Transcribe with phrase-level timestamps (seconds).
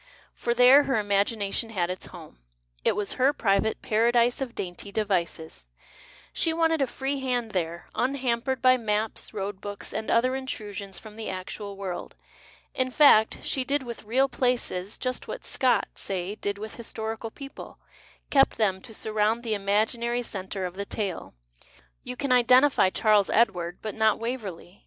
[0.33, 2.39] For there her imagination had its home,
[2.83, 5.67] it was her private Paradise of Dainty Devices;
[6.33, 11.17] she wanted a free hand there, unhampered by maps, road books, and other intrusions from
[11.17, 12.15] the actual world.
[12.73, 17.77] In fact, she did with ical places just what Scott, say, did with historical people,
[18.31, 21.35] kept them to surround the imaginary centre of the tale.
[22.03, 24.79] You can" identify" Charles Edward, but not Waverlcy.